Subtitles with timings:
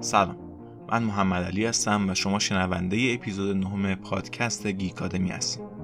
[0.00, 0.36] سلام.
[0.92, 5.83] من محمد علی هستم و شما شنونده ای اپیزود نهم پادکست گیکادمی هستید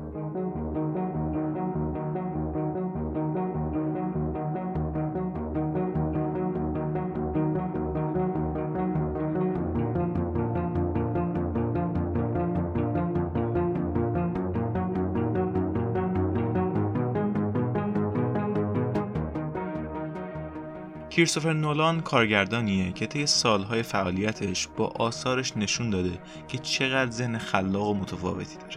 [21.21, 27.89] کریستوفر نولان کارگردانیه که طی سالهای فعالیتش با آثارش نشون داده که چقدر ذهن خلاق
[27.89, 28.77] و متفاوتی داره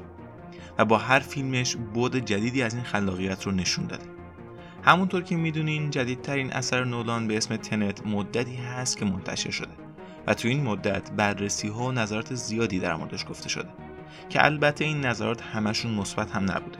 [0.77, 4.03] و با هر فیلمش بود جدیدی از این خلاقیت رو نشون داده.
[4.83, 9.73] همونطور که می‌دونین جدیدترین اثر نولان به اسم تنت مدتی هست که منتشر شده
[10.27, 13.69] و تو این مدت بررسی ها و نظرات زیادی در موردش گفته شده
[14.29, 16.79] که البته این نظرات همشون مثبت هم نبوده.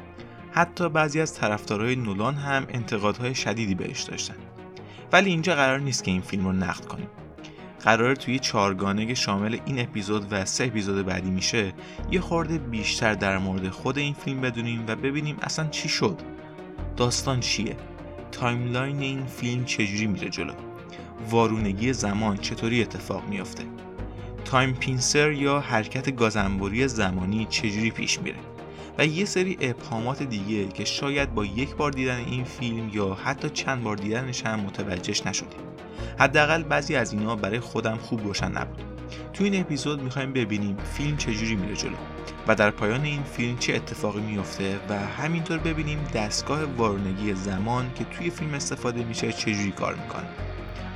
[0.52, 4.36] حتی بعضی از طرفدارای نولان هم انتقادهای شدیدی بهش داشتن.
[5.14, 7.08] ولی اینجا قرار نیست که این فیلم رو نقد کنیم.
[7.84, 11.74] قراره توی چارگانه که شامل این اپیزود و سه اپیزود بعدی میشه
[12.12, 16.20] یه خورده بیشتر در مورد خود این فیلم بدونیم و ببینیم اصلا چی شد.
[16.98, 17.76] داستان چیه؟
[18.32, 20.54] timeline این فیلم چجوری میره جلو؟
[21.30, 23.64] وارونگی زمان چطوری اتفاق میافته؟
[24.46, 28.53] time pincer یا حرکت گازانبری زمانی چجوری پیش میره؟
[28.98, 33.50] و یه سری ابهامات دیگه که شاید با یک بار دیدن این فیلم یا حتی
[33.50, 35.60] چند بار دیدنش هم متوجهش نشدیم.
[36.20, 38.84] حداقل بعضی از اینا برای خودم خوب روشن نبود.
[39.34, 41.96] تو این اپیزود می‌خوایم ببینیم فیلم چجوری میره جلو
[42.48, 48.04] و در پایان این فیلم چه اتفاقی میفته و همینطور ببینیم دستگاه وارونگی زمان که
[48.04, 50.28] توی فیلم استفاده میشه چجوری کار می‌کنه.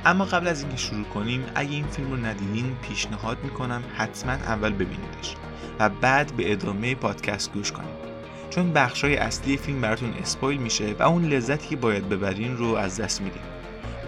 [0.04, 4.72] اما قبل از اینکه شروع کنیم اگه این فیلم رو ندیدین پیشنهاد می‌کنم حتما اول
[4.72, 5.34] ببینیدش
[5.78, 8.08] و بعد به ادامه پادکست گوش کنید
[8.50, 13.00] چون بخشای اصلی فیلم براتون اسپایل میشه و اون لذتی که باید ببرین رو از
[13.00, 13.42] دست میدین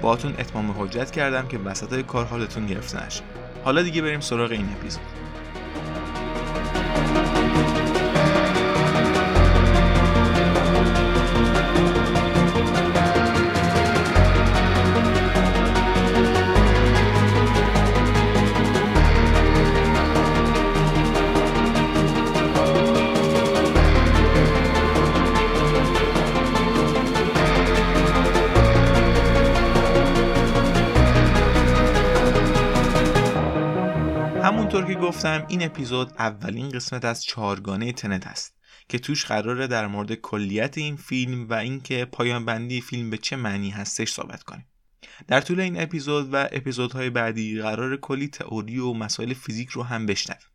[0.02, 3.22] باهاتون اتمام حجت کردم که وسط کار حالتون گرفته نشه.
[3.64, 5.19] حالا دیگه بریم سراغ این اپیزود.
[35.00, 38.54] گفتم این اپیزود اولین قسمت از چهارگانه Tenet است
[38.88, 43.36] که توش قراره در مورد کلیت این فیلم و اینکه پایان بندی فیلم به چه
[43.36, 44.66] معنی هستش صحبت کنیم.
[45.26, 50.06] در طول این اپیزود و اپیزودهای بعدی قراره کلی تئوری و مسائل فیزیک رو هم
[50.06, 50.50] بشنویم.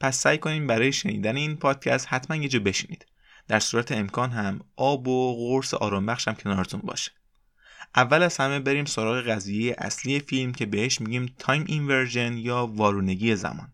[0.00, 3.06] پس سعی کنیم برای شنیدن این پادکست حتما یه جا بشینید.
[3.48, 7.12] در صورت امکان هم آب و قرص آرام بخشم کنارتون باشه.
[7.96, 13.36] اول از همه بریم سراغ قضیه اصلی فیلم که بهش میگیم time inversion یا وارونگی
[13.36, 13.72] زمان.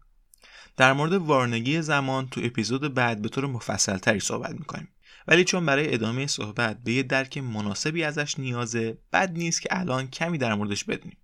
[0.76, 4.88] در مورد وارونگی زمان تو اپیزود بعد به طور مفصل تری صحبت می‌کنیم.
[5.28, 10.06] ولی چون برای ادامه صحبت به یه درک مناسبی ازش نیازه بد نیست که الان
[10.06, 11.16] کمی در موردش بدونیم.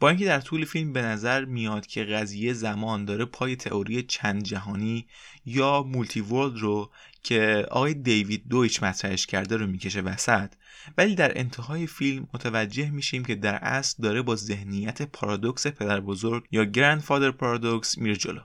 [0.00, 4.42] با اینکه در طول فیلم به نظر میاد که قضیه زمان داره پای تئوری چند
[4.42, 5.06] جهانی
[5.46, 6.90] یا مولتی ورلد رو
[7.22, 10.52] که آقای دیوید دویچ مطرحش کرده رو می‌کشه وسط
[10.98, 16.44] ولی در انتهای فیلم متوجه میشیم که در اصل داره با ذهنیت پارادوکس پدر بزرگ
[16.50, 18.40] یا گرندفادر پارادوکس میره جلو.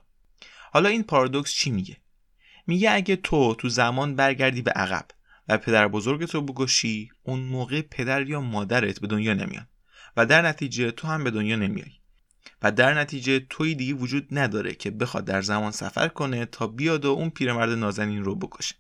[0.72, 1.98] حالا این پارادوکس چی میگه؟
[2.68, 5.06] میگه اگه تو تو زمان برگردی به عقب
[5.48, 9.68] و پدر بزرگت رو بگشی اون موقع پدر یا مادرت به دنیا نمیان
[10.18, 11.92] و در نتیجه تو هم به دنیا نمیای.
[12.62, 17.06] و در نتیجه توی دیگه وجود نداره که بخواد در زمان سفر کنه تا بیاد
[17.06, 18.76] و اون پیرمرد نازنین رو بکشه.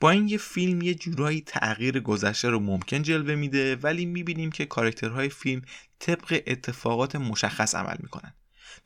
[0.00, 4.66] با این یه فیلم یه جورایی تغییر گذشته رو ممکن جلوه میده ولی می‌بینیم که
[4.66, 5.62] کارکترهای فیلم
[5.98, 8.34] طبق اتفاقات مشخص عمل می‌کنن.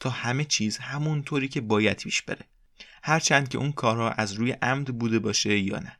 [0.00, 2.44] تا همه چیز همونطوری که باید پیش بره.
[3.02, 5.96] هرچند که اون کارها از روی عمد بوده باشه یا نه.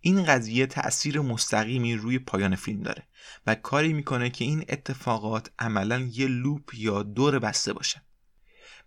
[0.00, 3.02] این قضیه تأثیر مستقیمی روی پایان فیلم داره
[3.46, 8.02] و کاری می‌کنه که این اتفاقات عملا یه لوپ یا دور بسته باشه.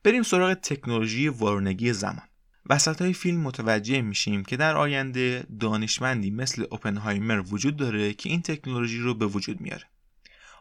[0.04, 2.28] بریم سراغ تکنولوژی وارونگی زمان.
[2.70, 8.42] وسط های فیلم متوجه میشیم که در آینده دانشمندی مثل اوپنهایمر وجود داره که این
[8.42, 9.86] تکنولوژی رو به وجود میاره.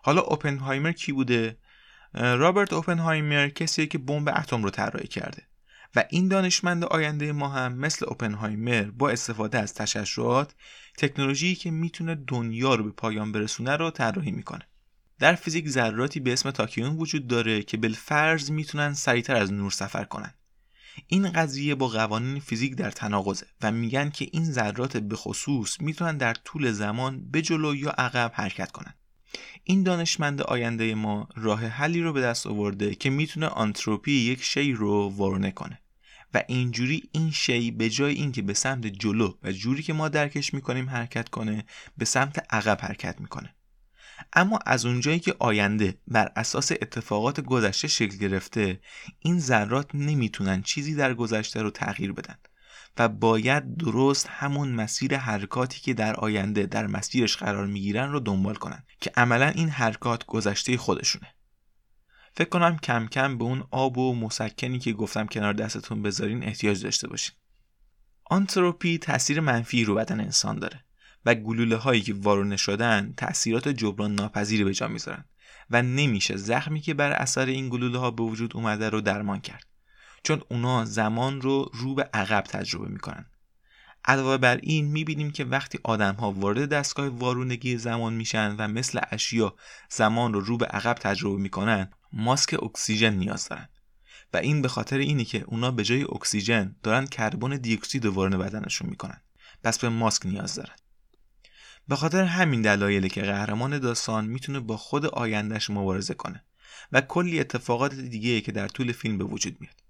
[0.03, 1.57] حالا اوپنهایمر کی بوده؟
[2.15, 5.43] رابرت اوپنهایمر کسیه که بمب اتم رو طراحی کرده
[5.97, 10.55] و این دانشمند آینده ما هم مثل اوپنهایمر با استفاده از تشعشعات
[10.99, 14.69] تکنولوژی که می‌تونه دنیا رو به پایان برسونه رو طراحی می‌کنه.
[15.19, 20.05] در فیزیک ذراتی به اسم تاکیون وجود داره که بالفرض می‌تونن سریعتر از نور سفر
[20.05, 20.35] کنن.
[21.07, 26.17] این قضیه با قوانین فیزیک در تناقضه و میگن که این ذرات به خصوص می‌تونن
[26.17, 28.95] در طول زمان به جلو یا عقب حرکت کنن.
[29.65, 34.73] این دانشمند آینده ما راه حلی رو به دست آورده که می‌تونه آنتروپی یک شی
[34.73, 35.79] رو وارونه کنه.
[36.35, 40.55] و اینجوری این شی به جای اینکه به سمت جلو و جوری که ما درکش
[40.55, 41.65] می‌کنیم حرکت کنه
[41.99, 43.55] به سمت عقب حرکت می‌کنه.
[44.33, 48.81] اما از اونجایی که آینده بر اساس اتفاقات گذشته شکل گرفته
[49.19, 52.37] این ذرات نمی‌تونن چیزی در گذشته رو تغییر بدن.
[52.99, 58.55] و باید درست همون مسیر حرکاتی که در آینده در مسیرش قرار می‌گیرن رو دنبال
[58.55, 61.35] کنن که عملا این حرکات گذشته خودشونه.
[62.35, 66.83] فکر کنم کم کم به اون آب و مسکنی که گفتم کنار دستتون بذارین احتیاج
[66.83, 67.35] داشته باشین.
[68.25, 70.85] آنتروپی تاثیر منفی رو بدن انسان داره
[71.25, 75.25] و گلوله هایی که وارونه شدن تاثیرات جبران ناپذیری به جا می‌ذارن
[75.71, 79.72] و نمیشه زخمی که بر اثر این گلوله ها به وجود اومده رو درمان کرد.
[80.23, 83.27] چون اونا زمان رو رو به عقب تجربه می‌کنن.
[84.05, 89.01] علاوه بر این می‌بینیم که وقتی آدم ها وارد دستگاه وارونگی زمان میشن و مثل
[89.11, 89.57] اشیا
[89.91, 93.69] زمان رو رو به عقب تجربه می‌کنن ماسک اکسیژن نیاز دارن.
[94.33, 98.39] و این به خاطر اینه که اونا به جای اکسیژن دارن کربن دی اکسید وارد
[98.39, 99.21] بدنشون می‌کنن.
[99.65, 100.75] پس به ماسک نیاز دارن.
[101.89, 106.45] به خاطر همین دلایلی که قهرمان داستان می‌تونه با خود آیندهش مبارزه کنه
[106.93, 109.82] و کلی اتفاقات دیگه که در طول فیلم به وجود میاد.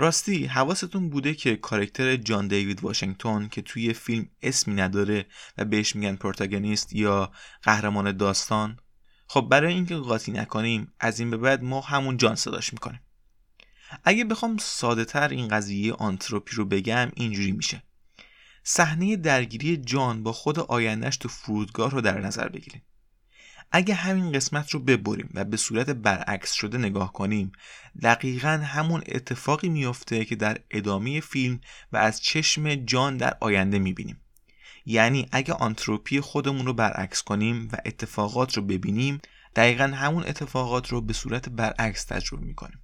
[0.00, 5.26] راستی حواستون بوده که کارکتر جان دیوید واشنگتن که توی فیلم اسمی نداره
[5.58, 8.78] و بهش میگن پروتاگونیست یا قهرمان داستان؟
[9.26, 13.00] خب برای اینکه قاطی نکنیم از این به بعد ما همون جان صداش می‌کنیم.
[14.04, 17.82] اگه بخوام ساده تر این قضیه آنتروپی رو بگم اینجوری میشه.
[18.62, 22.82] صحنه درگیری جان با خود آیندهش تو فرودگاه رو در نظر بگیریم.
[23.72, 27.52] اگه همین قسمت رو ببریم و به صورت برعکس شده نگاه کنیم
[28.02, 31.60] دقیقا همون اتفاقی میفته که در ادامه فیلم
[31.92, 34.20] و از چشم جان در آینده می‌بینیم.
[34.86, 39.20] یعنی اگه آنتروپی خودمون رو برعکس کنیم و اتفاقات رو ببینیم
[39.56, 42.78] دقیقا همون اتفاقات رو به صورت برعکس تجربه می‌کنیم.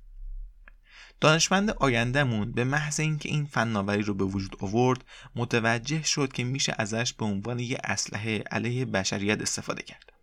[1.21, 5.05] دانشمند آیندهمون به محض اینکه این فناوری رو به وجود آورد
[5.37, 10.14] متوجه شد که میشه ازش به عنوان یه اسلحه علیه بشریت استفاده کرد.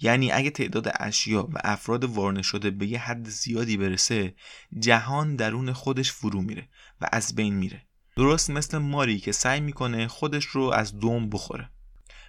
[0.00, 4.34] یعنی اگه تعداد اشیا و افراد وارنه شده به یه حد زیادی برسه
[4.78, 6.68] جهان درون خودش فرو میره
[7.00, 7.82] و از بین میره.
[8.16, 11.70] درست مثل ماری که سعی می‌کنه خودش رو از دوم بخوره.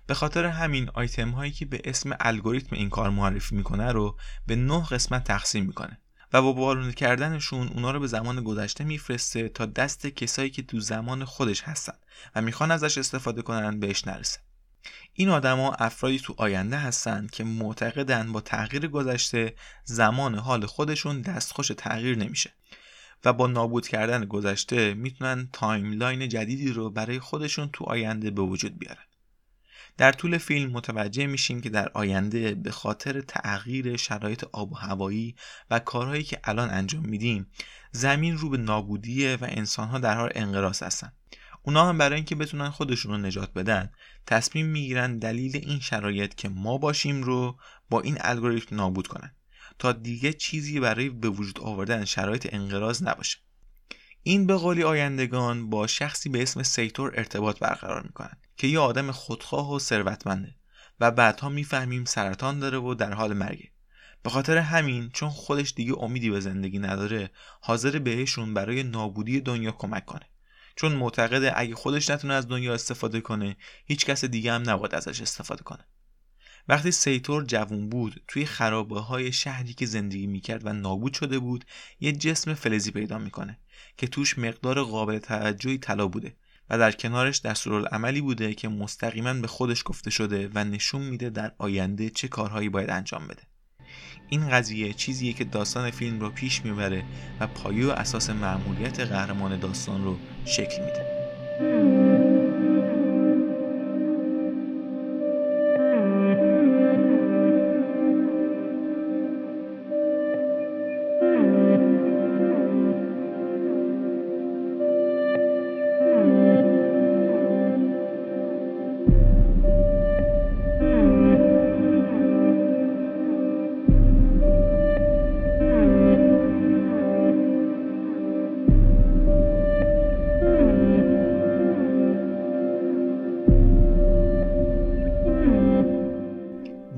[0.08, 4.18] به خاطر همین آیتم هایی که به اسم الگوریتم این کار معرفی می‌کنه رو
[4.48, 6.00] به نه قسمت تقسیم می‌کنه
[6.34, 10.80] و با بارونه کردنشون اونا رو به زمان گذشته میفرسته تا دست کسایی که تو
[10.80, 11.94] زمان خودش هستن
[12.36, 14.40] و می‌خوان ازش استفاده کنن بهش نرسه.
[15.14, 21.68] این آدما افرادی تو آینده هستند که معتقدن با تغییر گذشته زمان حال خودشون دستخوش
[21.68, 22.54] تغییر نمیشه
[23.26, 28.80] و با نابود کردن گذشته می‌تونن timeline جدیدی رو برای خودشون تو آینده به وجود
[28.80, 29.04] بیارن.
[29.98, 35.36] در طول فیلم متوجه میشیم که در آینده به خاطر تغییر شرایط آب و هوایی
[35.72, 37.48] و کارهایی که الان انجام میدیم
[37.92, 41.12] زمین رو به نابودیه و انسانها در حال انقراض هستن.
[41.68, 43.92] اونا هم برای اینکه بتونن خودشون رو نجات بدن
[44.28, 47.58] تصمیم می‌گیرن دلیل این شرایط که ما باشیم رو
[47.90, 49.36] با این الگوریتم نابود کنن
[49.80, 53.38] تا دیگه چیزی برای به وجود آوردن شرایط انقراض نباشه.
[54.24, 59.12] این به قولی آیندگان با شخصی به اسم سیتور ارتباط برقرار می‌کنن که یه آدم
[59.12, 60.56] خودخواه و ثروتمنده
[61.00, 63.72] و بعدها می‌فهمیم سرطان داره و در حال مرگه.
[64.24, 67.30] به خاطر همین چون خودش دیگه امیدی به زندگی نداره
[67.62, 70.26] حاضر بهشون برای نابودی دنیا کمک کنه.
[70.76, 73.56] چون معتقده اگه خودش نتونه از دنیا استفاده کنه
[73.86, 75.86] هیچ کس دیگه هم نباید ازش استفاده کنه.
[76.68, 81.66] وقتی سیتور جوون بود توی خرابه های شهری که زندگی می‌کرد و نابود شده بود
[82.00, 83.60] یه جسم فلزی پیدا می‌کنه
[83.98, 86.36] که توش مقدار قابل توجهی طلا بوده
[86.70, 91.52] و در کنارش دستورالعملی بوده که مستقیما به خودش گفته شده و نشون میده در
[91.58, 93.44] آینده چه کارهایی باید انجام بده.
[94.30, 97.04] این قضیه چیزیه که داستان فیلم رو پیش می‌بره
[97.40, 102.05] و پایه و اساس معمولیت قهرمان داستان رو شکل میده.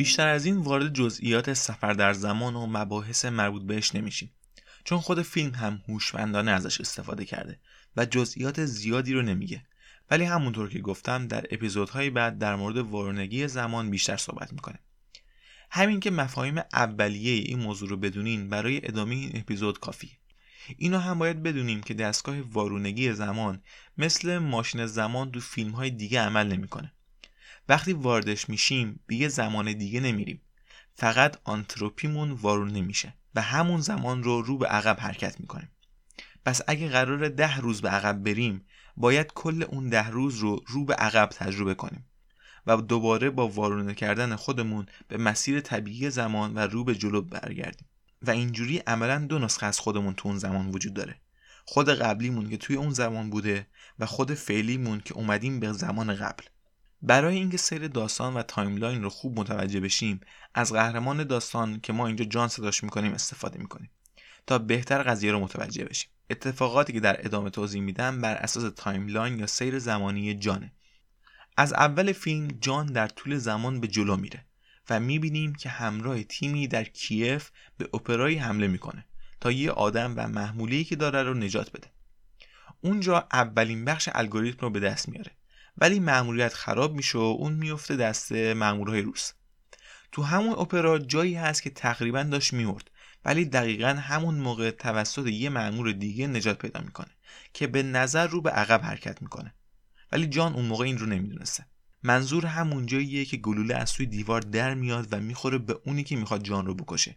[0.08, 4.32] بیشتر از این وارد جزئیات سفر در زمان و مباحث مربوط بهش نمیشیم.
[4.84, 7.60] چون خود فیلم هم هوشمندانه ازش استفاده کرده
[7.98, 9.66] و جزئیات زیادی رو نمیگه.
[10.12, 14.80] ولی همونطور که گفتم در اپیزودهای بعد در مورد وارونگی زمان بیشتر صحبت می‌کنه
[15.72, 20.18] همین که مفاهیم اولیه این موضوع رو بدونین برای ادامه این اپیزود کافیه.
[20.78, 23.62] اینو هم باید بدونیم که دستگاه وارونگی زمان
[23.98, 26.94] مثل ماشین زمان تو فیلم های دیگه عمل نمی‌کنه.
[27.70, 30.42] وقتی واردش میشیم به یه زمان دیگه نمیریم.
[30.96, 35.70] فقط آنتروپیمون وارون نمیشه و همون زمان رو رو به عقب حرکت می‌کنیم.
[36.46, 38.66] پس اگه قرار ده روز به عقب بریم
[38.98, 42.06] باید کل اون ده روز رو رو به عقب تجربه کنیم
[42.68, 47.88] و دوباره با وارونه کردن خودمون به مسیر طبیعی زمان و رو به جلو برگردیم.
[48.22, 51.16] و اینجوری عملا دو نسخه از خودمون تو اون زمان وجود داره
[51.66, 53.68] خود قبلیمون که توی اون زمان بوده
[54.00, 56.44] و خود فعلیمون که اومدیم به زمان قبل
[57.01, 60.20] برای اینکه سیر داستان و timeline رو خوب متوجه بشیم
[60.54, 63.89] از قهرمان داستان که ما اینجا جان صداش می‌کنیم استفاده می‌کنیم
[64.48, 66.10] تا بهتر قضیه رو متوجه بشیم.
[66.30, 70.74] اتفاقاتی که در ادامه توضیح میدم بر اساس timeline یا سیر زمانی جانه.
[71.58, 74.46] از اول فیلم جان در طول زمان به جلو میره
[74.89, 79.06] و می‌بینیم که همراه تیمی در کیف به اپرایی حمله می‌کنه
[79.39, 81.88] تا یه آدم و محمولی که داره رو نجات بده.
[82.82, 85.32] اونجا اولین بخش الگوریتم رو به دست میاره.
[85.78, 89.32] ولی مأموریت خراب میشه و اون میفته دست مأمورهای روس.
[90.12, 92.92] تو همون اپرا جایی هست که تقریبا داشت میورد
[93.26, 97.12] ولی دقیقا همون موقع توسط یه مأمور دیگه نجات پیدا می‌کنه
[97.54, 99.54] که به نظر رو به عقب حرکت می‌کنه.
[100.12, 101.66] ولی جان اون موقع این رو نمی‌دونسته.
[102.04, 106.16] منظور همون جاییه که گلوله از سوی دیوار در میاد و می‌خوره به اونی که
[106.16, 107.16] می‌خواد جان رو بکشه.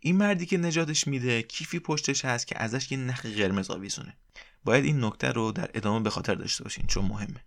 [0.00, 4.16] این مردی که نجاتش میده کیفی پشتش هست که ازش یه نخ قرمز آویزونه.
[4.64, 7.44] باید این نکته رو در ادامه به خاطر داشته باشین چون مهمه.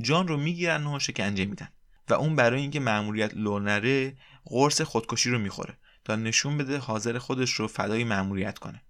[0.00, 1.68] جان رو می‌گیرن و شکنجه میدن.
[2.08, 7.18] و اون برای اینکه مأموریت لو نره قرص خودکشی رو می‌خوره تا نشون بده حاضر
[7.18, 8.82] خودش رو فدای مأموریت کنه.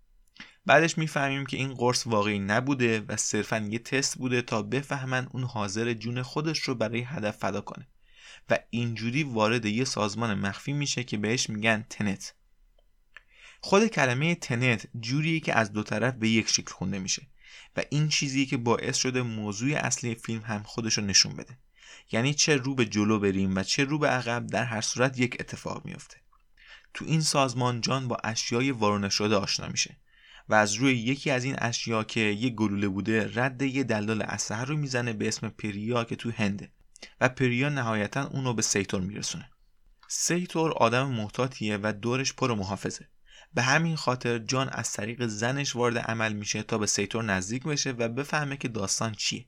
[0.66, 5.44] بعدش می‌فهمیم که این قرص واقعی نبوده و صرفا یه تست بوده تا بفهمن اون
[5.44, 7.86] حاضر جون خودش رو برای هدف فدا کنه.
[8.50, 12.34] و اینجوری وارد یه سازمان مخفی میشه که بهش میگن تنت.
[13.60, 17.26] خود کلمه تنت جوریه که از دو طرف به یک شکل خونده میشه.
[17.76, 21.58] و این چیزی که باعث شده موضوع اصلی فیلم هم خودش رو نشون بده.
[22.12, 25.36] یعنی چه رو به جلو بریم و چه رو به عقب در هر صورت یک
[25.40, 26.16] اتفاق میفته.
[26.94, 29.96] تو این سازمان جان با اشیای وارونه شده آشنا میشه
[30.48, 34.64] و از روی یکی از این اشیا که یه گلوله بوده رد یه دلال اسلحه
[34.64, 36.70] رو می‌زنه به اسم پریا که تو هنده
[37.20, 39.50] و پریا نهایتا اونو به سیتور میرسونه.
[40.08, 43.08] سیتور آدم محتاطیه و دورش پر محافظه.
[43.54, 47.90] به همین خاطر جان از طریق زنش وارد عمل میشه تا به سیتور نزدیک بشه
[47.90, 49.46] و بفهمه که داستان چیه.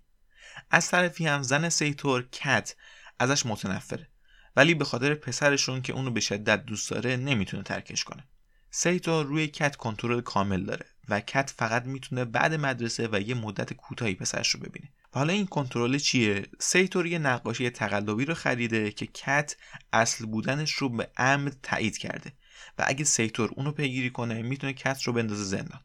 [0.71, 2.75] از طرفی هم زن سیتور کت
[3.19, 4.09] ازش متنفره
[4.57, 8.25] ولی به خاطر پسرشون که اونو به شدت دوست داره نمی‌تونه ترکش کنه.
[8.71, 13.73] سیتور روی کت کنترل کامل داره و کت فقط می‌تونه بعد مدرسه و یه مدت
[13.73, 14.89] کوتاهی پسرش رو ببینه.
[15.15, 19.57] و حالا این کنترل چیه؟ سیتور یه نقاشی تقلبی رو خریده که کت
[19.93, 22.33] اصل بودنش رو به عمد تایید کرده.
[22.79, 25.81] و اگه سیتور اونو پیگیری کنه می‌تونه کت رو بندازه زندان.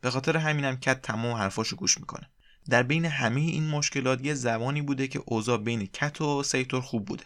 [0.00, 2.30] به خاطر همینم کت تمام حرفاشو گوش می‌کنه.
[2.70, 7.04] در بین همه این مشکلات یه زمانی بوده که اوضاع بین کت و سیتور خوب
[7.04, 7.24] بوده.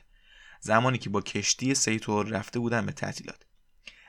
[0.61, 3.43] زمانی که با کشتی سیتور رفته بودن به تعطیلات.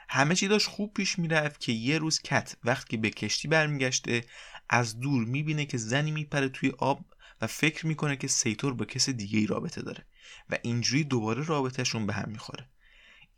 [0.09, 4.23] همه چی داشت خوب پیش می‌رفت که یه روز کت وقتی که به کشتی برمیگشته
[4.69, 7.05] از دور می‌بینه که زنی میپره توی آب
[7.41, 10.05] و فکر می‌کنه که سیتور با کس دیگه ای رابطه داره
[10.49, 12.69] و اینجوری دوباره رابطهشون به هم می‌خوره.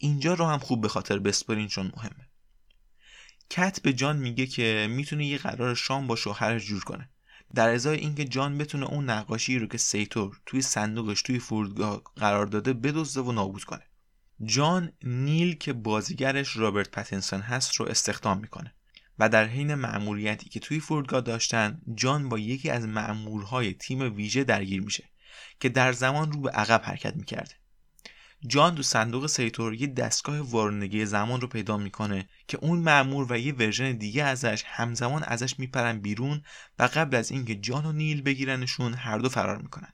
[0.01, 2.29] اینجا رو هم خوب به خاطر بسپارین چون مهمه.
[3.49, 7.09] کت به جان میگه که می‌تونه یه قرار شام با شوهرش جور کنه.
[7.55, 12.45] در ازای اینکه جان بتونه اون نقاشی رو که سیتور توی صندوقش توی فرودگاه قرار
[12.45, 13.83] داده بدزده و نابود کنه.
[14.43, 18.73] جان نیل که بازیگرش رابرت پتنسون هست رو استخدام می‌کنه
[19.19, 24.43] و در حین مأموریتی که توی فرودگاه داشتن جان با یکی از مأمورهای تیم ویژه
[24.43, 25.09] درگیر میشه
[25.59, 27.55] که در زمان رو به عقب حرکت می‌کرده.
[28.47, 33.37] جان تو صندوق سیتور یه دستگاه وارونگی زمان رو پیدا می‌کنه که اون مأمور و
[33.37, 36.41] یه version دیگه ازش همزمان ازش میپرن بیرون
[36.79, 39.93] و قبل از اینکه جان و نیل بگیرنشون هر دو فرار می‌کنن.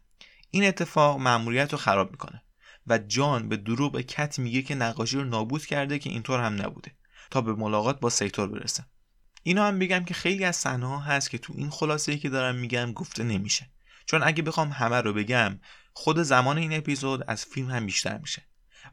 [0.52, 2.42] این اتفاق مأموریت رو خراب می‌کنه
[2.88, 6.92] و جان به دروغ کت میگه که نقاشی رو نابود کرده که اینطور هم نبوده
[7.32, 8.86] تا به ملاقات با سیتور برسه.
[9.44, 12.56] اینو هم بگم که خیلی از صحنه هست که تو این خلاصه ای که دارم
[12.56, 13.70] میگم گفته نمیشه.
[14.06, 15.60] چون اگه بخوام همه رو بگم
[15.98, 18.46] خود زمان این اپیزود از فیلم هم بیشتر میشه.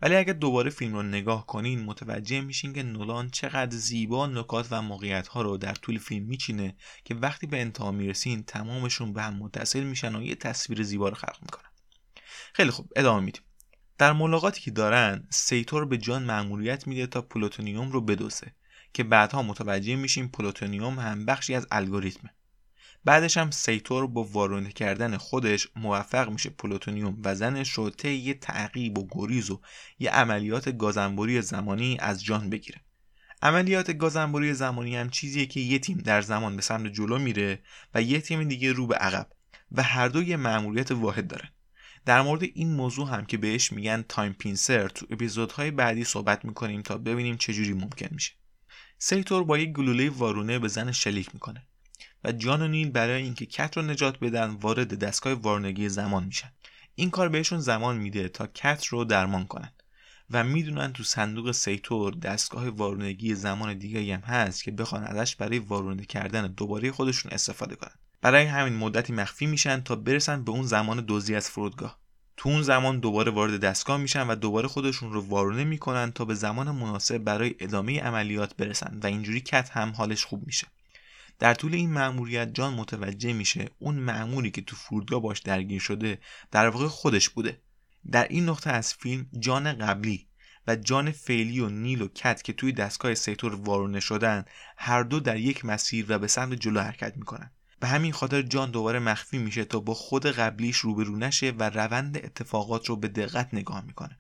[0.02, 4.82] ولی اگه دوباره فیلم رو نگاه کنین متوجه میشین که نولان چقدر زیبا نکات و
[4.82, 9.34] موقعیت ها رو در طول فیلم میچینه که وقتی به انتها می‌رسین تمامشون به هم
[9.34, 11.70] متصل میشن و یه تصویر زیبا رو خلق می‌کنن.
[12.52, 13.42] خیلی خوب ادامه میدیم.
[13.98, 18.54] در ملاقاتی که دارن سیتور به جان مأموریت میده تا پلوتونیوم رو بدزده
[18.92, 22.30] که بعدها متوجه میشیم پلوتونیوم هم بخشی از الگوریتمه.
[23.04, 28.34] بعدش هم سیتور با وارونه کردن خودش موفق میشه پلوتونیوم و زنش رو تو یه
[28.34, 29.60] تعقیب و گریز و
[29.98, 32.80] یه عملیات گازنبوری زمانی از جان بگیره.
[33.42, 37.62] عملیات گازنبوری زمانی هم چیزیه که یه تیم در زمان به سمت جلو میره
[37.94, 39.26] و یه تیم دیگه رو به عقب
[39.72, 41.48] و هر دو یه مأموریت واحد دارن
[42.04, 46.82] در مورد این موضوع هم که بهش میگن time pincer تو اپیزودهای بعدی صحبت می‌کنیم
[46.82, 48.32] تا ببینیم چجوری ممکن میشه.
[48.98, 51.66] سیتور با یک گلوله وارونه به زن شلیک می‌کنه.
[52.24, 56.52] و جان و نیل برای اینکه کت رو نجات بدن وارد دستگاه وارونگی زمان میشن.
[56.94, 59.72] این کار بهشون زمان میده تا کت رو درمان کنن.
[60.30, 65.58] و می‌دونن تو صندوق سیتور دستگاه وارونگی زمان دیگه هم هست که بخوان ازش برای
[65.58, 67.92] وارونه کردن دوباره خودشون استفاده کنن.
[68.22, 71.98] برای همین مدتی مخفی میشن تا برسن به اون زمان دوزی از فرودگاه.
[72.36, 76.34] تو اون زمان دوباره وارد دستگاه میشن و دوباره خودشون رو وارونه می‌کنن تا به
[76.34, 80.66] زمان مناسب برای ادامه عملیات برسن و اینجوری کت هم حالش خوب میشه.
[81.38, 86.18] در طول این مأموریت جان متوجه میشه اون مأموری که تو فرودگاه باش درگیر شده
[86.50, 87.60] در واقع خودش بوده.
[88.10, 90.26] در این نقطه از فیلم جان قبلی
[90.66, 94.44] و جان فعلی و نیل و کت که توی دستگاه سیتور وارونه شدن
[94.76, 97.50] هر دو در یک مسیر و به سمت جلو حرکت می‌کنن.
[97.80, 102.16] به همین خاطر جان دوباره مخفی میشه تا با خود قبلیش روبرو نشه و روند
[102.16, 104.18] اتفاقات رو به دقت نگاه می‌کنه.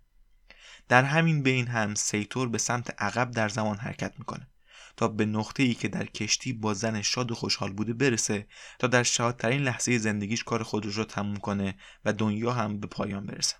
[0.88, 4.48] در همین بین هم سیتور به سمت عقب در زمان حرکت می‌کنه.
[4.96, 8.46] تا به نقطه ای که در کشتی با زن شاد و خوشحال بوده برسه
[8.78, 13.26] تا در شادترین لحظه زندگیش کار خودش رو تموم کنه و دنیا هم به پایان
[13.26, 13.56] برسه.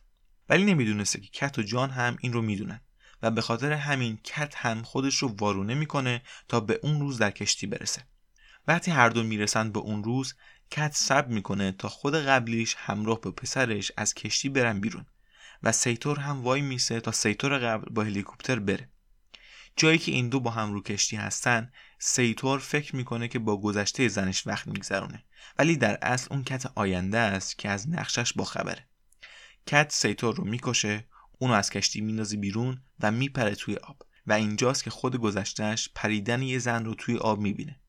[0.49, 2.81] ولی نمی‌دونسته که کت و جان هم این رو می‌دونن
[3.23, 7.31] و به خاطر همین کت هم خودش رو وارونه می‌کنه تا به اون روز در
[7.31, 8.03] کشتی برسه.
[8.69, 10.35] وقتی هر دو می‌رسن به اون روز
[10.71, 15.07] کت صبر می‌کنه تا خود قبلیش همراه به پسرش از کشتی برن بیرون
[15.63, 18.92] و سیتور هم وای میسه تا سیتور قبل با هلیکوپتر بره.
[19.77, 24.09] جایی که این دو با هم رو کشتی هستن سیتور فکر می‌کنه که با گذشته
[24.09, 25.25] زنش وقت میگذرونه.
[25.59, 28.89] ولی در اصل اون کت آینده است که از نقشش با خبره.
[29.67, 31.05] کت سیتور رو می‌کشه
[31.39, 34.03] اونو از کشتی میندازه بیرون و میپره توی آب.
[34.27, 37.81] و اینجاست که خود گذشتهش پریدن یه زن رو توی آب می‌بینه.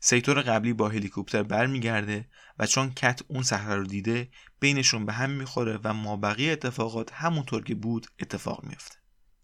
[0.00, 2.28] سیتور قبلی با هلیکوپتر برمیگرده
[2.58, 4.28] و چون کت اون صحنه رو دیده
[4.60, 8.99] بینشون به هم می‌خوره و مابقی اتفاقات همونطور که بود اتفاق میفته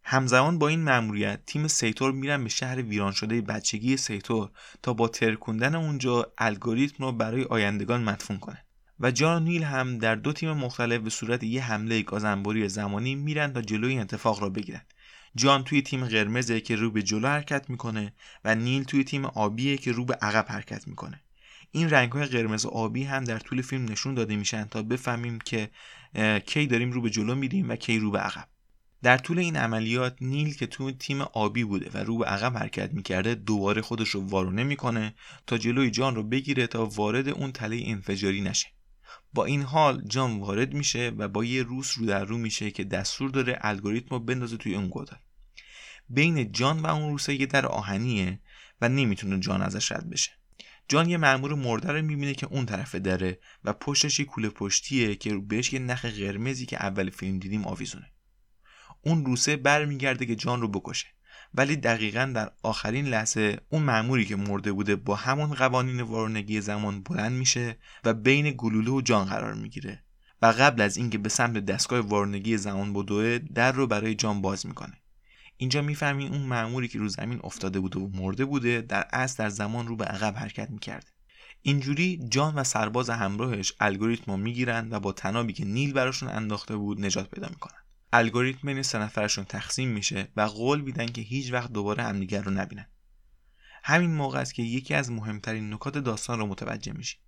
[0.08, 4.50] همزمان با این مأموریت تیم سیتور میرن به شهر ویران شده بچگی سیتور
[4.82, 8.64] تا با ترکوندن اونجا الگوریتم رو برای آیندگان مدفون کنه
[9.00, 13.52] و جان نیل هم در دو تیم مختلف به صورت یه حمله گازنبوری زمانی میرن
[13.52, 14.82] تا جلوی این اتفاق را بگیرن.
[15.34, 18.12] جان توی تیم قرمزه که رو به جلو حرکت می‌کنه
[18.44, 21.20] و نیل توی تیم آبیه که رو به عقب حرکت می‌کنه.
[21.70, 25.38] این رنگ های قرمز و آبی هم در طول فیلم نشون داده میشن تا بفهمیم
[25.38, 25.70] که
[26.46, 28.48] کی داریم رو به جلو میریم و کی رو به عقب.
[29.06, 32.92] در طول این عملیات نیل که تو تیم آبی بوده و رو به عقب حرکت
[32.92, 35.14] می‌کرده دوباره خودش رو وارونه می‌کنه
[35.46, 38.68] تا جلوی جان رو بگیره تا وارد اون تله انفجاری نشه.
[39.34, 42.84] با این حال جان وارد میشه و با یه روس رو در رو میشه که
[42.84, 45.18] دستور داره الگوریتم رو بندازه توی اون گودال.
[46.08, 48.40] بین جان و اون روسه یه در آهنیه
[48.80, 50.30] و نمی‌تونه جان ازش رد بشه.
[50.88, 55.14] جان یه مأمور مرده رو می‌بینه که اون طرف داره و پشتش یه کوله پشتیه
[55.14, 58.15] که بهش یه نخ قرمزی که اول فیلم دیدیم آویزونه.
[59.06, 61.06] اون روسه برمیگرده که جان رو بکشه.
[61.54, 67.02] ولی دقیقا در آخرین لحظه اون معموری که مرده بوده با همون قوانین وارونگی زمان
[67.02, 70.02] بلند میشه و بین گلوله و جان قرار می‌گیره.
[70.42, 74.66] و قبل از اینکه به سمت دستگاه وارونگی زمان بدوه در رو برای جان باز
[74.66, 75.00] می‌کنه.
[75.56, 79.48] اینجا می‌فهمین اون معموری که رو زمین افتاده بوده و مرده بوده در اصل در
[79.48, 81.06] زمان رو به عقب حرکت می‌کرده.
[81.62, 86.76] اینجوری جان و سرباز همراهش الگوریتم رو می‌گیرن و با تنابی که نیل براشون انداخته
[86.76, 87.85] بود نجات پیدا می‌کنن.
[88.18, 92.50] الگوریتم بین سه نفرشون تقسیم میشه و قول میدن که هیچ وقت دوباره همدیگر رو
[92.50, 92.86] نبینن.
[93.84, 97.20] همین موقع است که یکی از مهمترین نکات داستان رو متوجه میشیم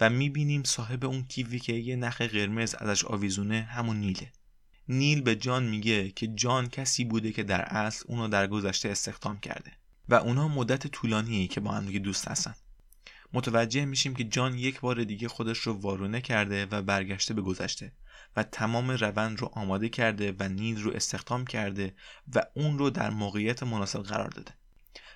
[0.00, 4.32] و می‌بینیم صاحب اون کیوی که یه نخ قرمز ازش آویزونه همون نیله.
[4.88, 9.40] نیل به جان میگه که جان کسی بوده که در اصل اونو در گذشته استخدام
[9.40, 9.72] کرده
[10.08, 12.54] و اونا مدت طولانیه که با هم دیگه دوست هستن.
[13.32, 17.92] متوجه میشیم که جان یک بار دیگه خودش رو وارونه کرده و برگشته به گذشته.
[18.36, 21.94] و تمام روند رو آماده کرده و نیل رو استخدام کرده
[22.34, 24.52] و اون رو در موقعیت مناسب قرار داده.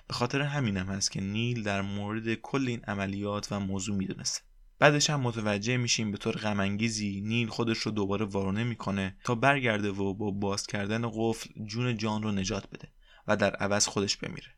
[0.07, 4.41] به خاطر همینم هست که نیل در مورد کل این عملیات و موضوع می‌دونسته.
[4.79, 9.89] بعدش هم متوجه میشیم به طور غمانگیزی نیل خودش رو دوباره وارونه می‌کنه تا برگرده
[9.89, 12.87] و با باز کردن قفل جون جان رو نجات بده
[13.27, 14.51] و در عوض خودش بمیره.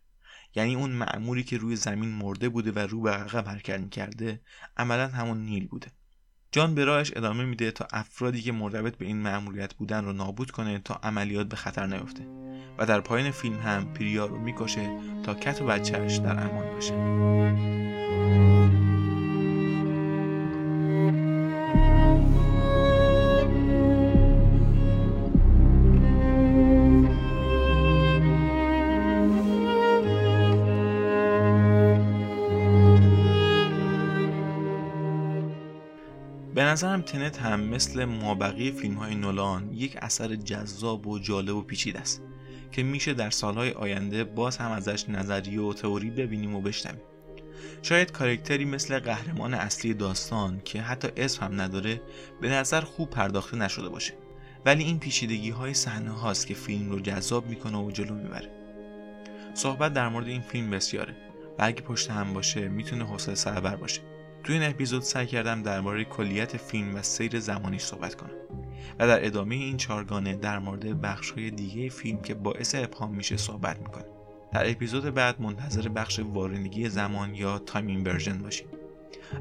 [0.56, 4.42] یعنی اون معموری که روی زمین مرده بوده و رو به عقب حرکت می‌کرده
[4.78, 5.92] عملا همون نیل بوده.
[6.52, 10.52] جان به راهش ادامه میده تا افرادی که مرتبط به این مأموریت بودن رو نابود
[10.52, 12.28] کنه تا عملیات به خطر نیفته
[12.78, 14.90] و در پایان فیلم هم پریا رو می‌کشه
[15.24, 16.94] تا کت و بچهش در امان باشه.
[36.68, 42.00] نظرم تنت هم مثل مابقی فیلم های نولان یک اثر جذاب و جالب و پیچیده
[42.00, 42.22] است
[42.72, 47.02] که میشه در سالهای آینده باز هم ازش نظریه و تئوری ببینیم و بشنویم.
[47.82, 52.02] شاید کارکتری مثل قهرمان اصلی داستان که حتی اسم هم نداره
[52.42, 54.14] به نظر خوب پرداخته نشده باشه.
[54.66, 58.50] ولی این پیچیدگی های صحنه هاست که فیلم رو جذاب می‌کنه و جلو می‌بره.
[59.54, 61.16] صحبت در مورد این فیلم بسیاره
[61.60, 64.17] و اگه پشت هم باشه می‌تونه حوصله سربر باشه.
[64.48, 68.32] توی این اپیزود سعی کردم درباره کلیت فیلم و سیر زمانی صحبت کنم
[69.00, 73.38] و در ادامه این چارگانه در مورد بخش های دیگه فیلم که باعث ابهام میشه
[73.38, 74.06] صحبت می‌کنم.
[74.54, 78.68] در اپیزود بعد منتظر بخش وارونگی زمان یا time inversion باشید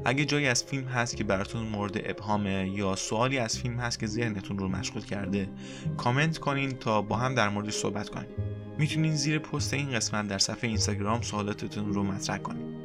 [0.05, 4.07] اگه جایی از فیلم هست که براتون مورد ابهامه یا سوالی از فیلم هست که
[4.07, 5.49] ذهنتون رو مشغول کرده
[5.97, 8.29] کامنت کنین تا با هم در موردش صحبت کنیم.
[8.77, 12.76] می‌تونین زیر پست این قسمت در صفحه اینستاگرام سوالاتتون رو مطرح کنید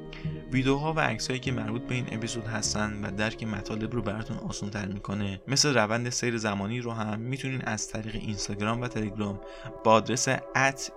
[0.53, 4.87] ویدیوها و عکسهایی که مربوط به این اپیزود هستن و درک مطالب رو براتون آسانتر
[4.87, 5.41] می‌کنه.
[5.49, 9.41] مثل روند سیر زمانی رو هم می‌تونین از طریق اینستاگرام و تلگرام
[9.85, 10.29] با آدرس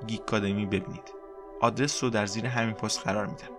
[0.08, 1.14] @geekacademy ببینید.
[1.62, 3.50] آدرس رو در زیر همین پست قرار میدم.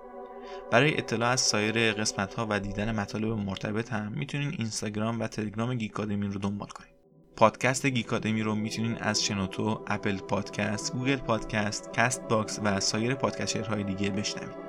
[0.71, 5.75] برای اطلاع از سایر قسمت ها و دیدن مطالب مرتبط هم می‌تونین اینستاگرام و تلگرام
[5.75, 6.91] گیکادمی رو دنبال کنید
[7.37, 13.85] پادکست گیکادمی رو می‌تونین از شنوتو، Apple Podcast، Google Podcast، Castbox و سایر podcaster های
[13.85, 14.66] دیگه بشنوید.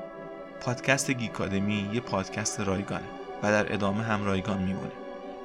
[0.61, 3.07] پادکست گیکادمی یه پادکست رایگانه
[3.43, 4.91] و در ادامه هم رایگان میمونه.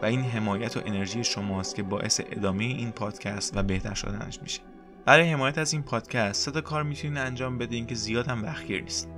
[0.03, 4.61] و این حمایت و انرژی شماست که باعث ادامه این پادکست و بهتر شدنش میشه.
[5.05, 9.09] برای حمایت از این پادکست سه کار می‌تونین انجام بدین که زیاد هم وقتگیر نیست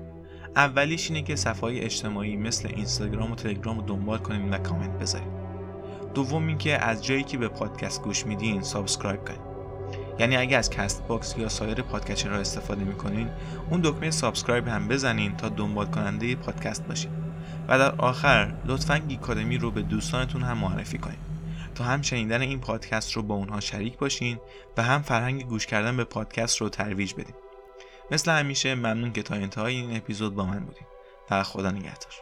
[0.57, 5.29] اولیش اینه که صفحه اجتماعی مثل اینستاگرام و تلگرام رو دنبال کنین و کامنت بذارین.
[6.15, 9.54] دوم اینکه از جایی که به پادکست گوش میدین subscribe کنین.
[10.19, 13.31] یعنی اگه از Castbox یا سایر podcaster ا استفاده می‌کنین
[13.71, 17.11] اون دکمه subscribe هم بزنین تا دنبال کننده پادکست باشین.
[17.69, 21.19] و در آخر لطفا گیکادمی رو به دوستانتون هم معرفی کنین.
[21.75, 24.39] تا هم شنیدن این پادکست رو با اونها شریک باشین
[24.77, 27.35] و هم فرهنگ گوش کردن به پادکست رو ترویج بدین.
[28.11, 30.87] مثل همیشه ممنون که تا انتهای این اپیزود با من بودین.
[31.31, 32.13] و خدا نگهدار.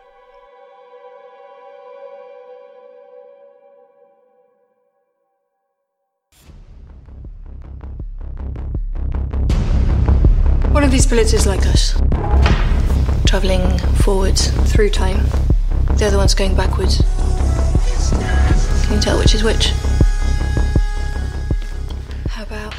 [10.72, 11.92] One of these bullets is like us,
[13.26, 15.18] traveling forwards through time.
[15.96, 16.96] The other one's going backwards.
[18.86, 19.66] Can you tell which is which?
[22.28, 22.74] How about.